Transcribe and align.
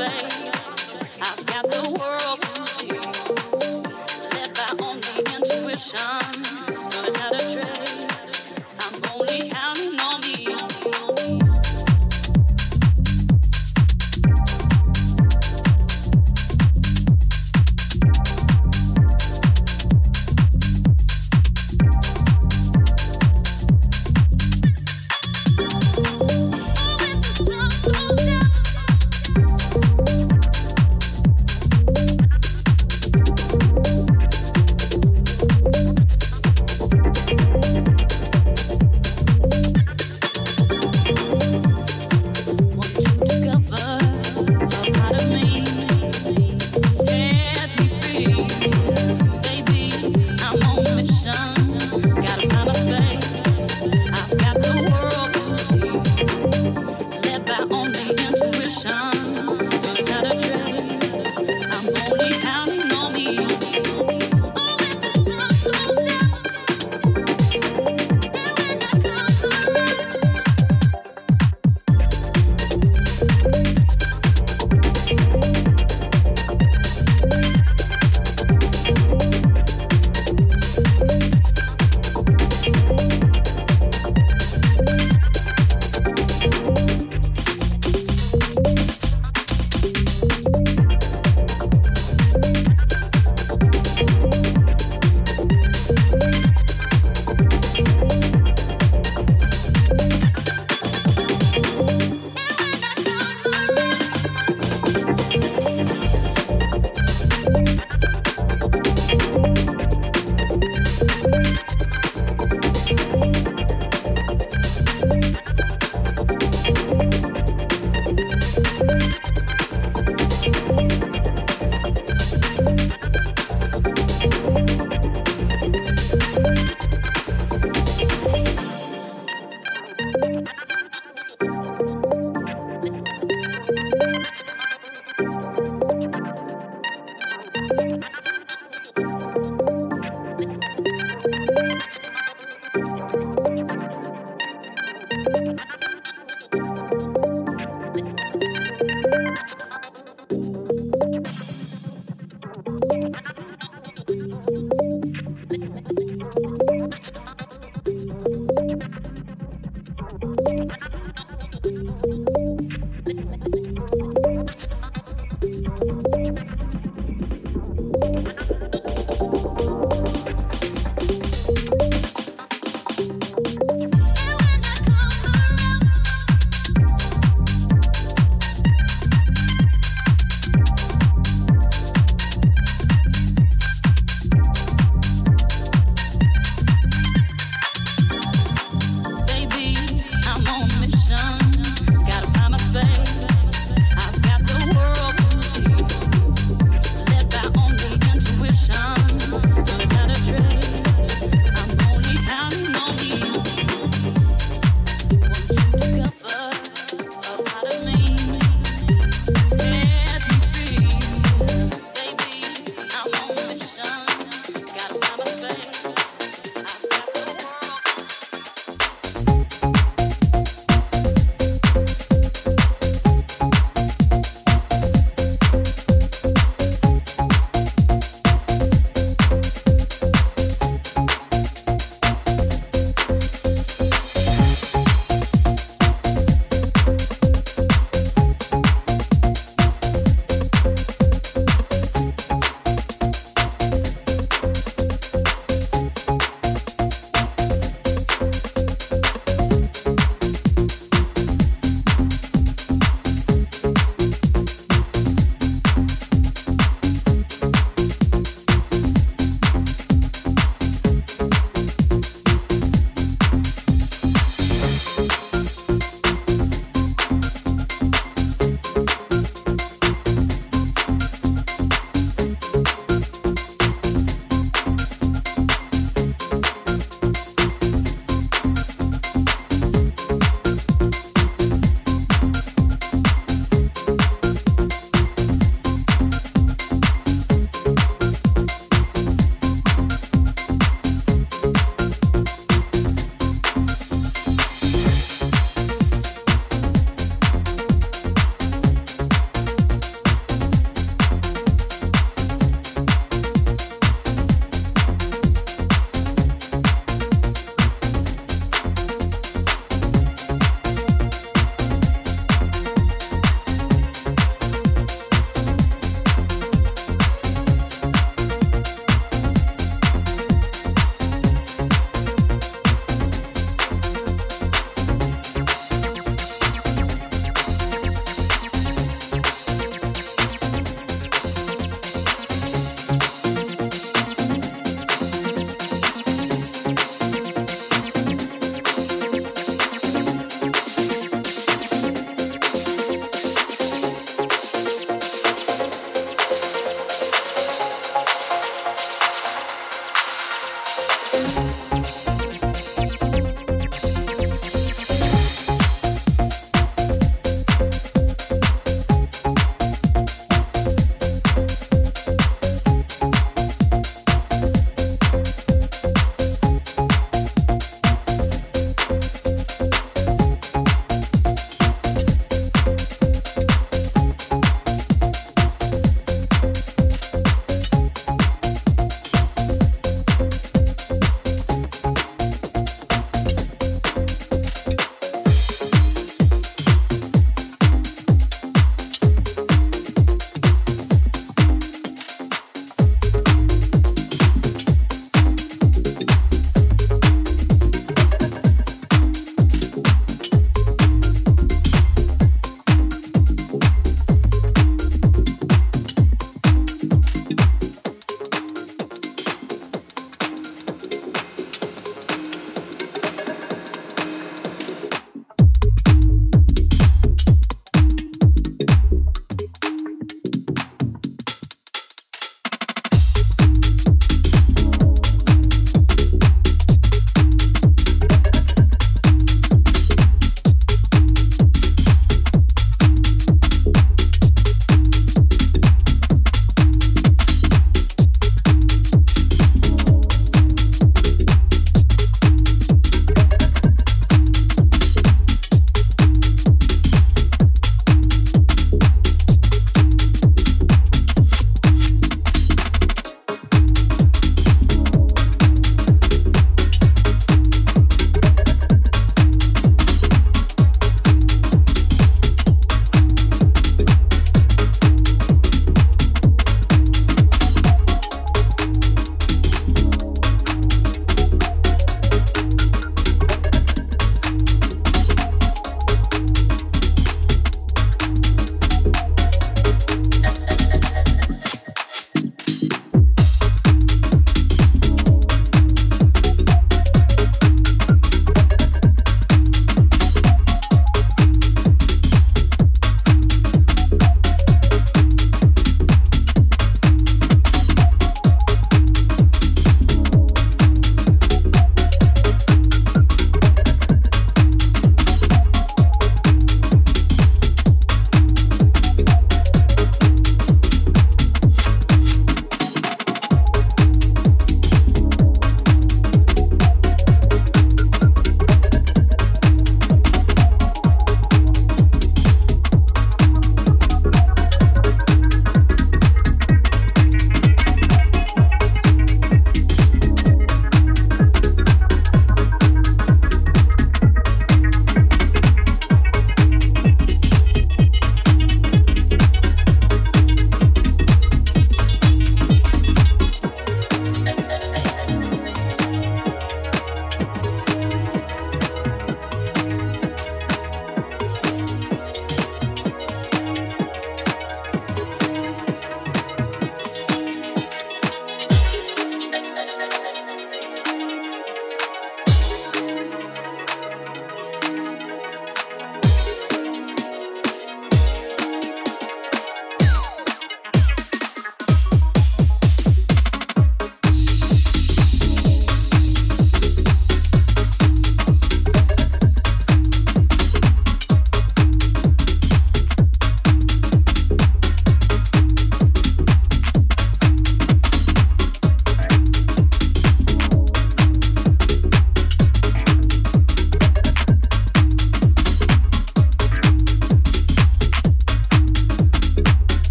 I've 0.00 1.46
got 1.46 1.64
the 1.70 1.96
world. 1.98 2.17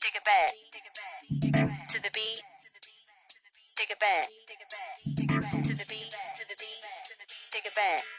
Take 0.00 0.16
it 0.16 0.24
back. 0.24 0.50
To 1.88 2.02
the 2.02 2.10
beat. 2.14 2.42
Take 3.76 3.90
it 3.90 4.00
back. 4.00 4.24
To 5.64 5.74
the 5.74 5.84
beat. 5.88 6.10
To 6.10 6.44
the 6.48 6.56
beat. 6.58 6.82
Take 7.50 7.66
it 7.66 7.74
back. 7.74 8.17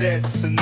The 0.00 0.59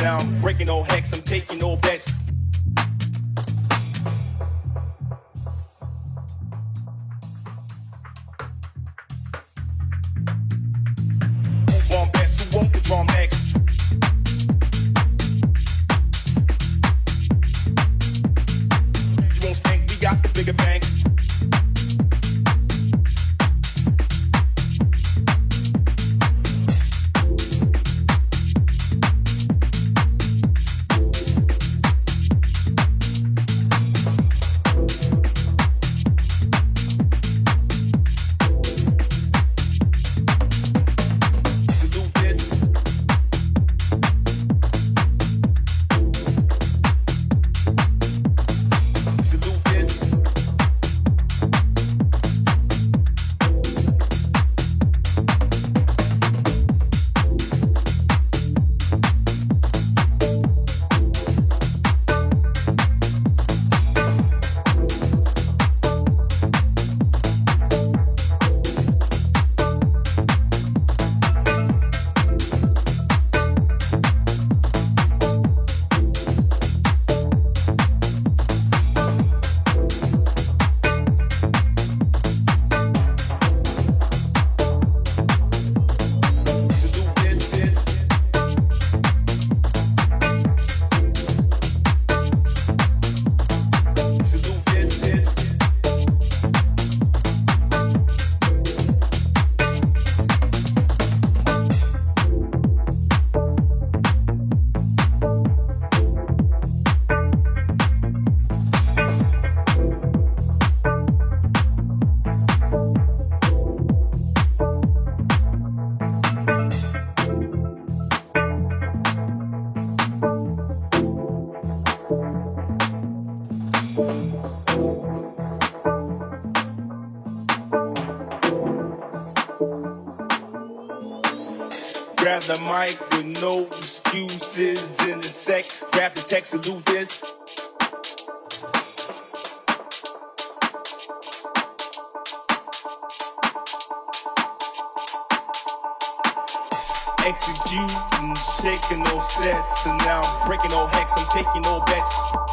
executing, 147.29 148.35
shaking 148.63 149.05
those 149.05 149.31
sets, 149.35 149.87
and 149.87 149.99
now 149.99 150.23
I'm 150.23 150.49
breaking 150.49 150.73
all 150.73 150.87
hex, 150.87 151.13
I'm 151.15 151.27
taking 151.27 151.67
all 151.67 151.85
bets. 151.85 152.48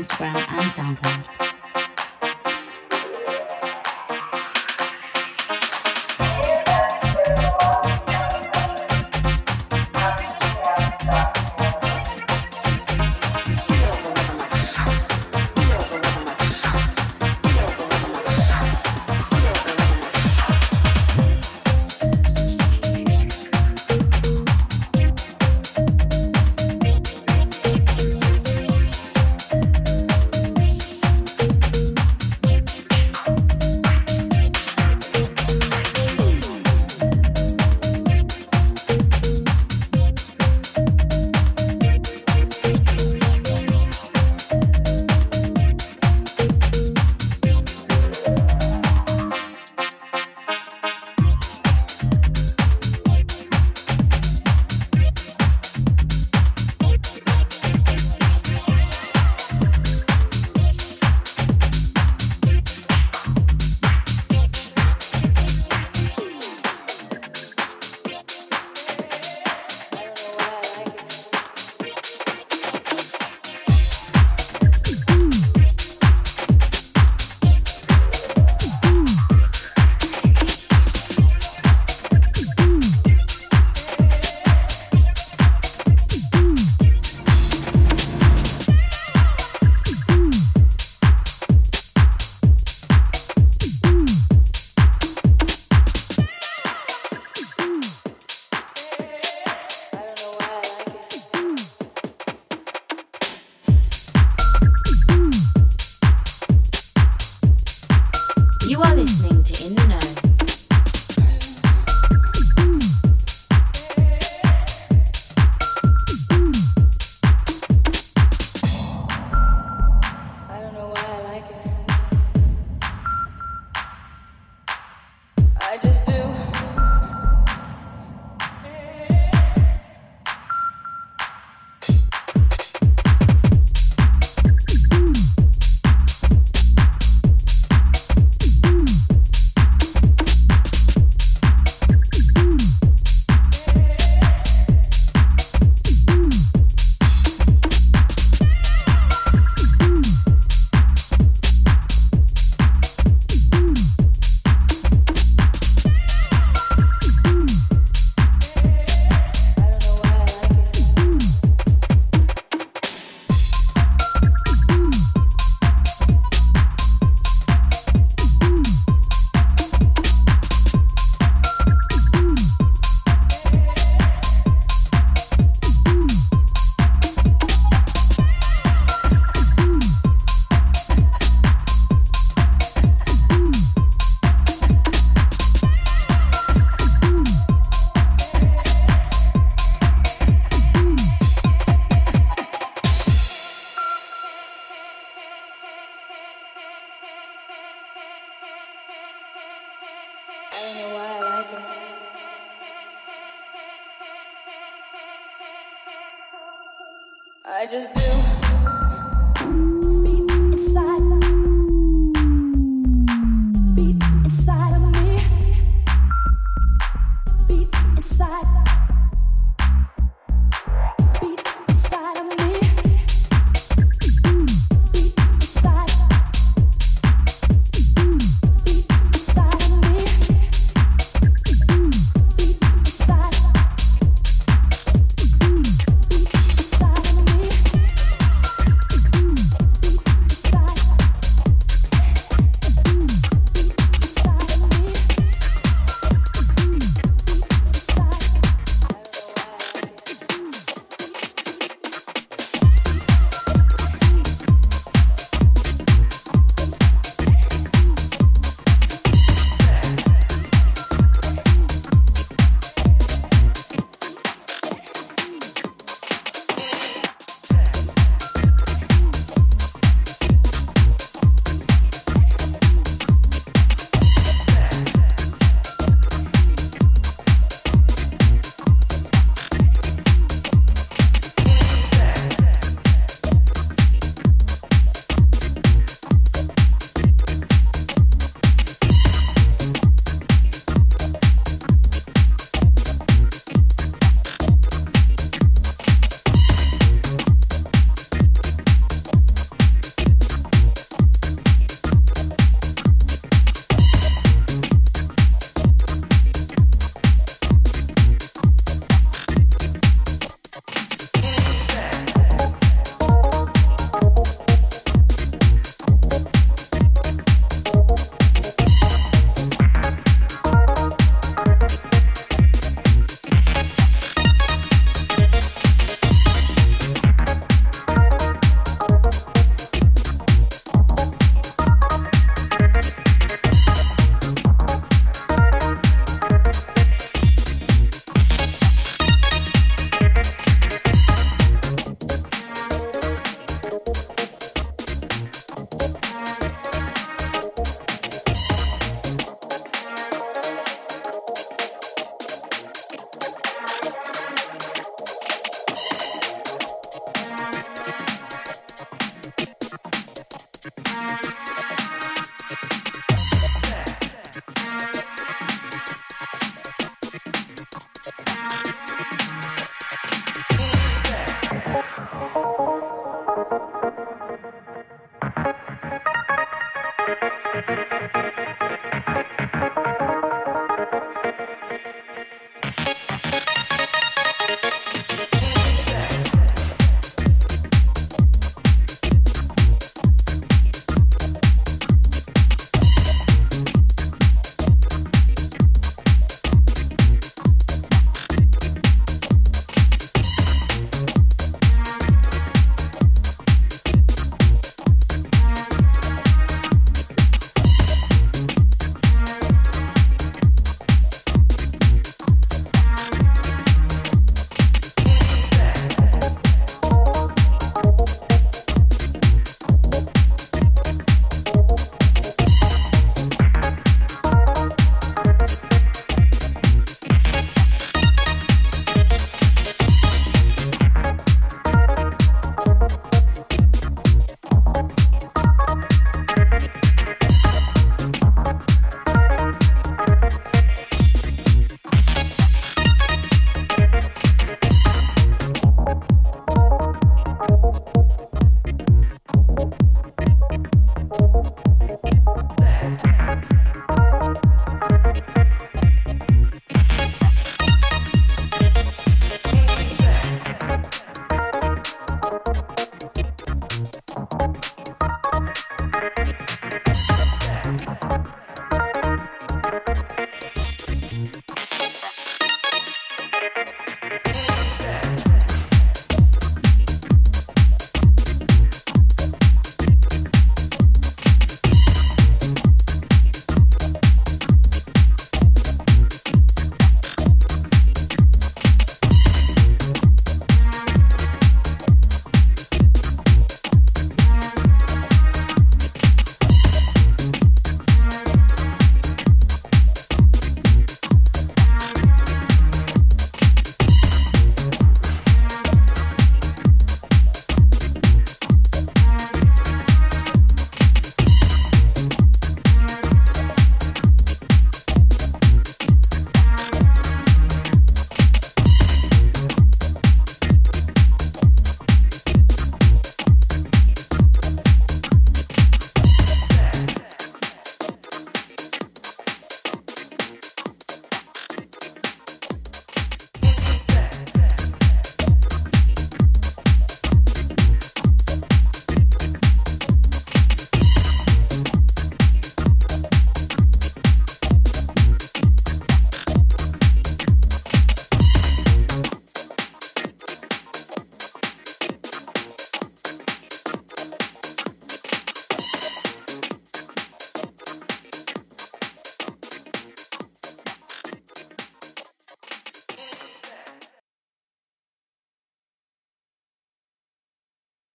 Instagram, 0.00 0.36
and 0.48 0.70
SoundCloud. 0.70 1.19